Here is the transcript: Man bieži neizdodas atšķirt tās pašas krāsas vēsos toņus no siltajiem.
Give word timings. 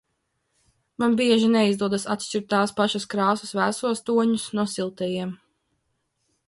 Man 1.03 1.17
bieži 1.19 1.49
neizdodas 1.55 2.05
atšķirt 2.15 2.49
tās 2.55 2.73
pašas 2.81 3.07
krāsas 3.15 3.55
vēsos 3.61 4.03
toņus 4.11 4.49
no 4.61 4.69
siltajiem. 4.75 5.37